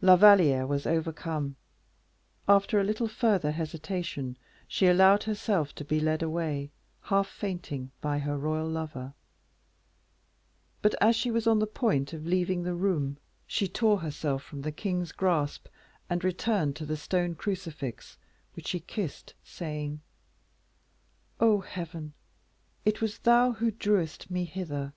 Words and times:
La 0.00 0.14
Valliere 0.14 0.64
was 0.64 0.86
overcome: 0.86 1.56
after 2.46 2.78
a 2.78 2.84
little 2.84 3.08
further 3.08 3.50
hesitation, 3.50 4.36
she 4.68 4.86
allowed 4.86 5.24
herself 5.24 5.74
to 5.74 5.84
be 5.84 5.98
led 5.98 6.22
away, 6.22 6.70
half 7.00 7.26
fainting, 7.26 7.90
by 8.00 8.20
her 8.20 8.38
royal 8.38 8.68
lover. 8.68 9.12
But, 10.82 10.94
as 11.00 11.16
she 11.16 11.32
was 11.32 11.48
on 11.48 11.58
the 11.58 11.66
point 11.66 12.12
of 12.12 12.24
leaving 12.24 12.62
the 12.62 12.76
room, 12.76 13.18
she 13.44 13.66
tore 13.66 13.98
herself 13.98 14.44
from 14.44 14.60
the 14.62 14.70
king's 14.70 15.10
grasp, 15.10 15.66
and 16.08 16.22
returned 16.22 16.76
to 16.76 16.86
the 16.86 16.96
stone 16.96 17.34
crucifix, 17.34 18.18
which 18.54 18.68
she 18.68 18.78
kissed, 18.78 19.34
saying, 19.42 20.00
"Oh, 21.40 21.58
Heaven! 21.58 22.14
it 22.84 23.00
was 23.00 23.18
thou 23.18 23.50
who 23.54 23.72
drewest 23.72 24.30
me 24.30 24.44
hither! 24.44 24.92